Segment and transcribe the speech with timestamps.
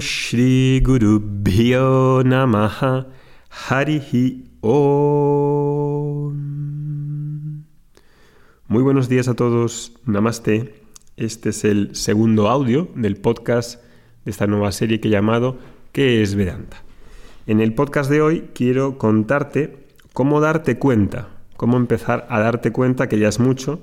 [0.00, 3.06] Shri Guru Bhyo Namaha
[3.68, 6.32] Harihi Om.
[8.66, 10.74] Muy buenos días a todos, Namaste.
[11.18, 13.82] Este es el segundo audio del podcast
[14.24, 15.58] de esta nueva serie que he llamado
[15.92, 16.78] ¿Qué es Vedanta?
[17.46, 21.28] En el podcast de hoy quiero contarte cómo darte cuenta,
[21.58, 23.80] cómo empezar a darte cuenta, que ya es mucho,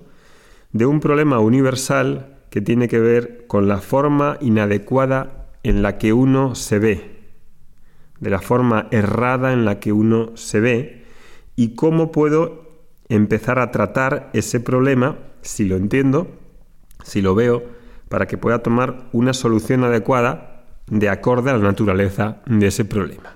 [0.71, 5.36] de un problema universal que tiene que ver con la forma inadecuada
[5.67, 7.17] en la que uno se ve,
[8.21, 11.03] de la forma errada en la que uno se ve
[11.57, 12.65] y cómo puedo
[13.09, 16.27] empezar a tratar ese problema, si lo entiendo,
[17.03, 17.63] si lo veo,
[18.07, 23.35] para que pueda tomar una solución adecuada de acorde a la naturaleza de ese problema.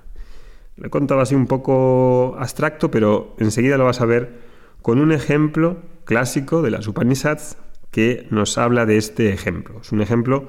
[0.78, 4.40] Lo he contado así un poco abstracto, pero enseguida lo vas a ver
[4.82, 7.58] con un ejemplo clásico de las Upanishads
[7.92, 9.82] que nos habla de este ejemplo.
[9.82, 10.48] Es un ejemplo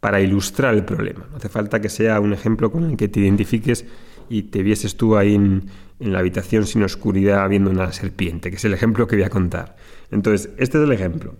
[0.00, 1.26] para ilustrar el problema.
[1.30, 3.84] No hace falta que sea un ejemplo con el que te identifiques
[4.28, 5.66] y te vieses tú ahí en,
[5.98, 9.76] la habitación sin oscuridad viendo una serpiente, que es el ejemplo que voy a contar.
[10.10, 11.34] Entonces, este es el ejemplo.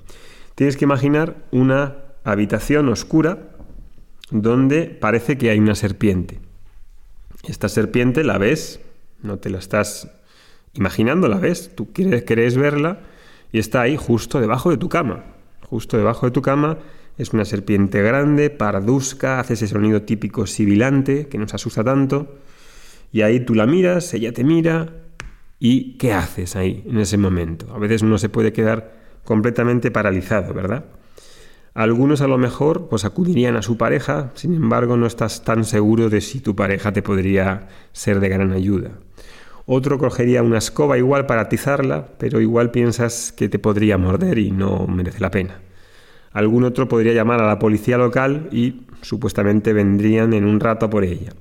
[0.54, 3.56] Tienes que imaginar una habitación oscura
[4.30, 6.40] donde parece que hay una serpiente.
[7.48, 8.80] Esta serpiente la ves,
[9.22, 10.10] no te la estás
[10.74, 13.00] imaginando, la ves, tú quieres, querés verla
[13.52, 15.24] y está ahí justo debajo de tu cama
[15.70, 16.78] justo debajo de tu cama,
[17.18, 22.38] es una serpiente grande, parduzca, hace ese sonido típico sibilante que nos asusta tanto,
[23.12, 24.88] y ahí tú la miras, ella te mira,
[25.58, 27.74] y ¿qué haces ahí en ese momento?
[27.74, 28.94] A veces uno se puede quedar
[29.24, 30.86] completamente paralizado, ¿verdad?
[31.74, 36.10] Algunos a lo mejor pues acudirían a su pareja, sin embargo no estás tan seguro
[36.10, 38.90] de si tu pareja te podría ser de gran ayuda.
[39.66, 44.50] Otro cogería una escoba igual para atizarla, pero igual piensas que te podría morder y
[44.50, 45.60] no merece la pena.
[46.32, 51.04] Algún otro podría llamar a la policía local y supuestamente vendrían en un rato por
[51.04, 51.32] ella.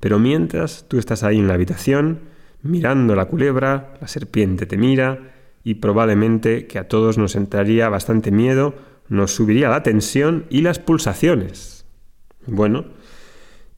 [0.00, 2.20] Pero mientras tú estás ahí en la habitación,
[2.62, 5.32] mirando la culebra, la serpiente te mira
[5.62, 8.74] y probablemente que a todos nos entraría bastante miedo,
[9.08, 11.86] nos subiría la tensión y las pulsaciones.
[12.46, 12.86] Bueno,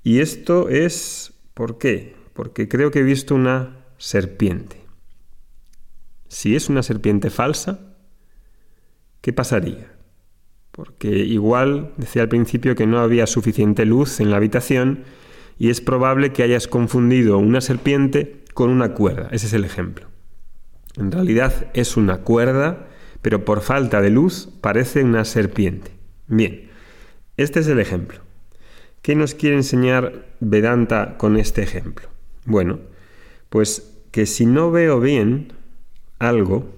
[0.03, 1.33] y esto es...
[1.55, 2.15] ¿Por qué?
[2.33, 4.85] Porque creo que he visto una serpiente.
[6.29, 7.97] Si es una serpiente falsa,
[9.21, 9.96] ¿qué pasaría?
[10.77, 15.05] Porque igual decía al principio que no había suficiente luz en la habitación
[15.59, 19.29] y es probable que hayas confundido una serpiente con una cuerda.
[19.33, 20.07] Ese es el ejemplo.
[20.97, 22.89] En realidad es una cuerda,
[23.23, 25.93] pero por falta de luz parece una serpiente.
[26.27, 26.69] Bien,
[27.39, 28.21] este es el ejemplo.
[29.01, 32.09] ¿Qué nos quiere enseñar Vedanta con este ejemplo?
[32.45, 32.81] Bueno,
[33.49, 35.53] pues que si no veo bien
[36.19, 36.75] algo,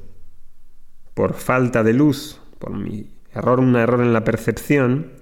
[1.14, 5.12] por falta de luz, por mi error, un error en la percepción,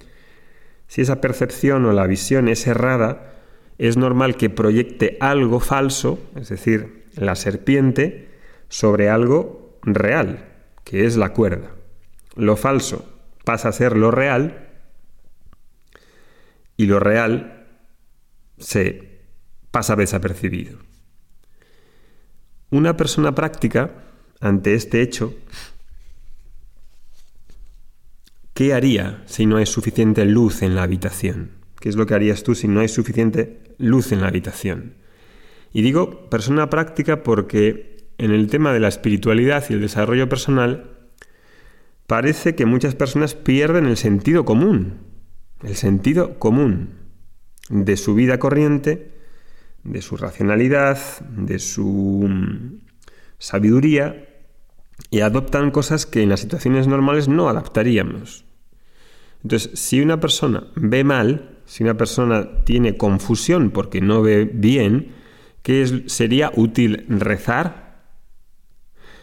[0.87, 3.33] si esa percepción o la visión es errada,
[3.77, 8.29] es normal que proyecte algo falso, es decir, la serpiente,
[8.69, 10.45] sobre algo real,
[10.83, 11.71] que es la cuerda.
[12.35, 13.07] Lo falso
[13.43, 14.67] pasa a ser lo real
[16.75, 17.67] y lo real
[18.57, 19.21] se
[19.71, 20.79] pasa desapercibido.
[22.69, 23.91] Una persona práctica,
[24.41, 25.33] ante este hecho,
[28.57, 31.51] ¿qué haría si no hay suficiente luz en la habitación?
[31.79, 34.95] ¿Qué es lo que harías tú si no hay suficiente luz en la habitación?
[35.73, 40.89] Y digo persona práctica porque en el tema de la espiritualidad y el desarrollo personal,
[42.07, 45.01] parece que muchas personas pierden el sentido común,
[45.61, 46.95] el sentido común
[47.69, 49.11] de su vida corriente
[49.83, 50.97] de su racionalidad,
[51.29, 52.79] de su mm,
[53.37, 54.27] sabiduría,
[55.11, 58.46] y adoptan cosas que en las situaciones normales no adaptaríamos.
[59.47, 65.13] Entonces, si una persona ve mal, si una persona tiene confusión porque no ve bien,
[65.61, 68.03] ¿qué sería útil rezar?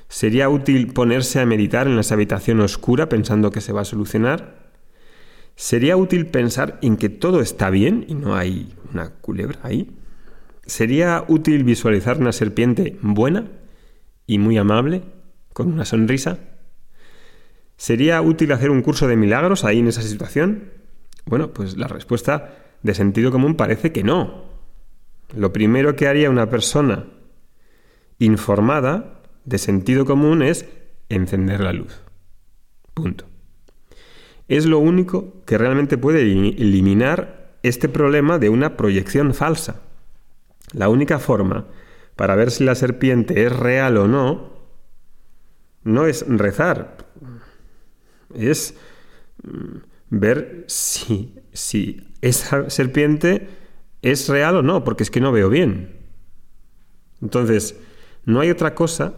[0.08, 4.70] ¿Sería útil ponerse a meditar en esa habitación oscura pensando que se va a solucionar?
[5.56, 9.90] ¿Sería útil pensar en que todo está bien y no hay una culebra ahí?
[10.64, 13.46] ¿Sería útil visualizar una serpiente buena
[14.26, 15.02] y muy amable,
[15.52, 16.38] con una sonrisa?
[17.76, 20.70] ¿Sería útil hacer un curso de milagros ahí en esa situación?
[21.26, 24.44] Bueno, pues la respuesta de sentido común parece que no.
[25.36, 27.06] Lo primero que haría una persona
[28.18, 30.66] informada de sentido común es
[31.08, 32.00] encender la luz.
[32.94, 33.26] Punto.
[34.48, 39.80] Es lo único que realmente puede eliminar este problema de una proyección falsa.
[40.72, 41.66] La única forma
[42.14, 44.54] para ver si la serpiente es real o no
[45.82, 46.96] no es rezar,
[48.34, 48.74] es
[49.42, 49.76] mm,
[50.10, 53.48] ver si, si esa serpiente
[54.02, 55.96] es real o no, porque es que no veo bien.
[57.20, 57.78] Entonces,
[58.24, 59.14] no hay otra cosa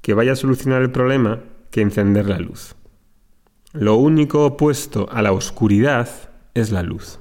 [0.00, 2.74] que vaya a solucionar el problema que encender la luz.
[3.72, 6.08] Lo único opuesto a la oscuridad
[6.54, 7.18] es la luz.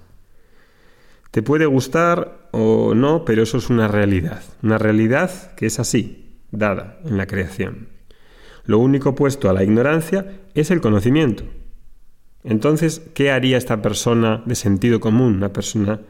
[1.32, 4.44] Te puede gustar o no, pero eso es una realidad.
[4.62, 7.88] Una realidad que es así, dada en la creación.
[8.66, 11.44] Lo único opuesto a la ignorancia es el conocimiento.
[12.44, 16.02] Entonces, ¿qué haría esta persona de sentido común, una persona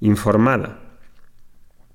[0.00, 0.80] informada?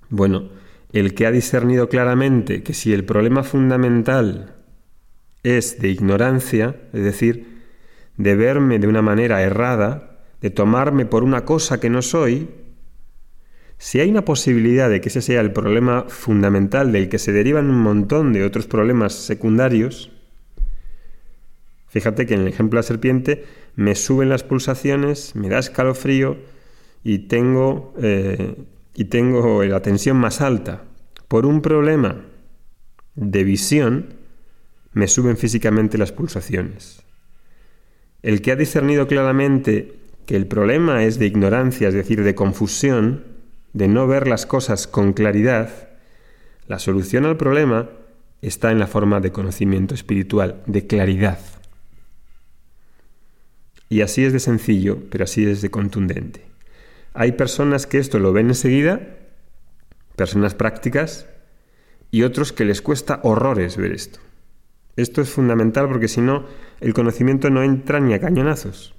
[0.09, 0.49] Bueno,
[0.91, 4.55] el que ha discernido claramente que si el problema fundamental
[5.43, 7.63] es de ignorancia, es decir,
[8.17, 12.49] de verme de una manera errada, de tomarme por una cosa que no soy,
[13.83, 17.69] si hay una posibilidad de que ese sea el problema fundamental del que se derivan
[17.69, 20.09] un montón de otros problemas secundarios,
[21.89, 23.43] fíjate que en el ejemplo de la serpiente
[23.75, 26.37] me suben las pulsaciones, me da escalofrío
[27.03, 28.55] y tengo, eh,
[28.95, 30.85] y tengo la tensión más alta.
[31.27, 32.21] Por un problema
[33.15, 34.13] de visión,
[34.93, 37.03] me suben físicamente las pulsaciones.
[38.21, 43.32] El que ha discernido claramente que el problema es de ignorancia, es decir, de confusión,
[43.73, 45.89] de no ver las cosas con claridad,
[46.67, 47.89] la solución al problema
[48.41, 51.39] está en la forma de conocimiento espiritual, de claridad.
[53.89, 56.45] Y así es de sencillo, pero así es de contundente.
[57.13, 59.01] Hay personas que esto lo ven enseguida,
[60.15, 61.27] personas prácticas,
[62.11, 64.19] y otros que les cuesta horrores ver esto.
[64.95, 66.45] Esto es fundamental porque si no,
[66.79, 68.93] el conocimiento no entra ni a cañonazos.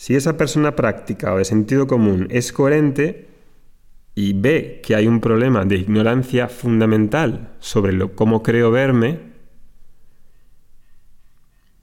[0.00, 3.28] Si esa persona práctica o de sentido común es coherente
[4.14, 9.18] y ve que hay un problema de ignorancia fundamental sobre lo, cómo creo verme,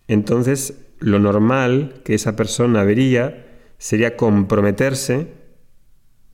[0.07, 3.45] entonces lo normal que esa persona vería
[3.77, 5.27] sería comprometerse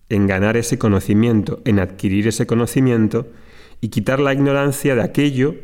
[0.07, 3.27] en ganar ese conocimiento, en adquirir ese conocimiento
[3.81, 5.55] y quitar la ignorancia de aquello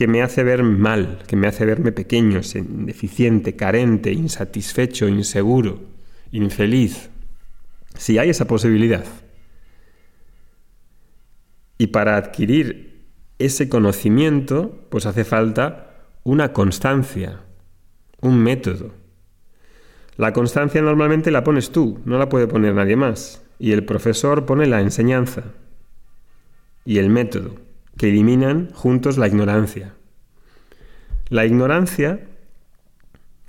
[0.00, 5.78] que me hace ver mal, que me hace verme pequeño, deficiente, carente, insatisfecho, inseguro,
[6.32, 7.10] infeliz.
[7.98, 9.04] Si hay esa posibilidad.
[11.76, 17.42] Y para adquirir ese conocimiento, pues hace falta una constancia,
[18.22, 18.94] un método.
[20.16, 23.42] La constancia normalmente la pones tú, no la puede poner nadie más.
[23.58, 25.44] Y el profesor pone la enseñanza
[26.86, 27.56] y el método,
[28.00, 29.92] que eliminan juntos la ignorancia.
[31.28, 32.26] La ignorancia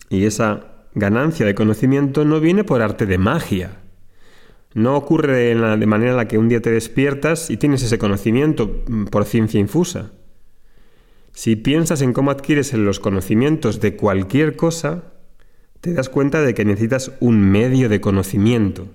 [0.10, 3.78] y esa ganancia de conocimiento no viene por arte de magia.
[4.74, 8.84] No ocurre de manera en la que un día te despiertas y tienes ese conocimiento
[8.90, 10.12] mm, por ciencia infusa.
[11.32, 15.14] Si piensas en cómo adquieres los conocimientos de cualquier cosa,
[15.80, 18.90] te das cuenta de que necesitas un medio de conocimiento.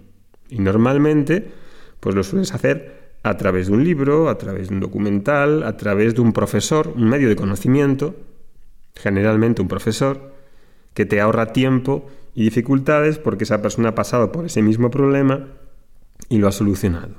[0.50, 1.48] Y normalmente,
[2.00, 2.95] pues lo sueles hacer
[3.28, 6.92] a través de un libro, a través de un documental, a través de un profesor,
[6.94, 8.14] un medio de conocimiento,
[8.94, 10.32] generalmente un profesor,
[10.94, 15.48] que te ahorra tiempo y dificultades porque esa persona ha pasado por ese mismo problema
[16.28, 17.14] y lo ha solucionado.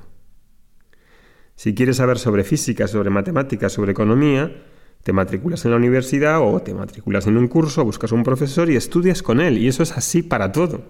[1.56, 4.64] Si quieres saber sobre física, sobre matemáticas, sobre economía,
[5.02, 8.76] te matriculas en la universidad o te matriculas en un curso, buscas un profesor y
[8.76, 9.58] estudias con él.
[9.58, 10.82] Y eso es así para todo.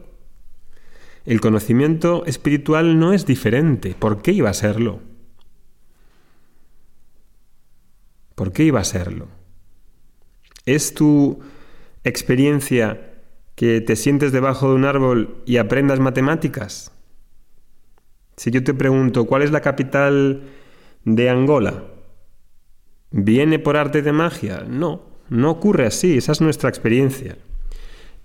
[1.24, 3.94] El conocimiento espiritual no es diferente.
[3.98, 5.00] ¿Por qué iba a serlo?
[8.38, 9.26] ¿Por qué iba a serlo?
[10.64, 11.40] ¿Es tu
[12.04, 13.14] experiencia
[13.56, 16.92] que te sientes debajo de un árbol y aprendas matemáticas?
[18.36, 20.44] Si yo te pregunto, ¿cuál es la capital
[21.04, 21.82] de Angola?
[23.10, 24.64] ¿Viene por arte de magia?
[24.68, 27.38] No, no ocurre así, esa es nuestra experiencia.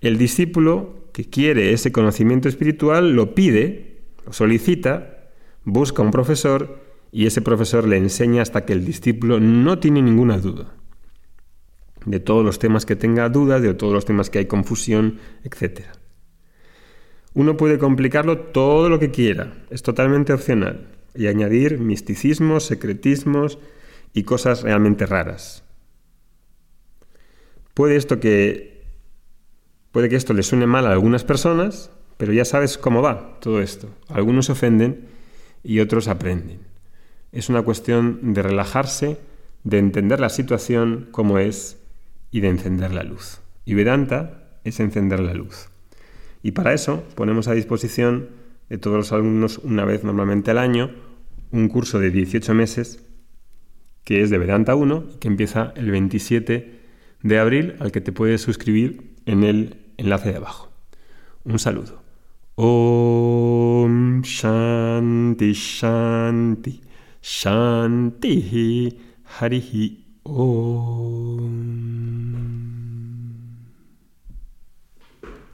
[0.00, 5.32] El discípulo que quiere ese conocimiento espiritual lo pide, lo solicita,
[5.64, 6.78] busca un profesor
[7.14, 10.74] y ese profesor le enseña hasta que el discípulo no tiene ninguna duda
[12.06, 15.82] de todos los temas que tenga dudas, de todos los temas que hay confusión, etc.
[17.32, 23.60] Uno puede complicarlo todo lo que quiera, es totalmente opcional, y añadir misticismos, secretismos,
[24.12, 25.62] y cosas realmente raras.
[27.74, 28.82] Puede esto que
[29.92, 33.60] puede que esto le suene mal a algunas personas, pero ya sabes cómo va todo
[33.60, 33.88] esto.
[34.08, 35.06] Algunos se ofenden
[35.62, 36.73] y otros aprenden.
[37.34, 39.18] Es una cuestión de relajarse,
[39.64, 41.78] de entender la situación como es
[42.30, 43.40] y de encender la luz.
[43.64, 45.68] Y Vedanta es encender la luz.
[46.44, 48.28] Y para eso ponemos a disposición
[48.68, 50.92] de todos los alumnos una vez normalmente al año
[51.50, 53.04] un curso de 18 meses
[54.04, 56.80] que es de Vedanta 1 que empieza el 27
[57.22, 60.70] de abril, al que te puedes suscribir en el enlace de abajo.
[61.42, 62.00] Un saludo.
[62.54, 66.93] Om Shanti Shanti
[67.24, 68.50] शान्तिः।
[69.38, 69.70] हरिः
[70.26, 70.48] ओ